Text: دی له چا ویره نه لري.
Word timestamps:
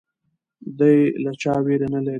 دی 0.77 0.97
له 1.23 1.31
چا 1.41 1.53
ویره 1.65 1.87
نه 1.93 1.99
لري. 2.03 2.09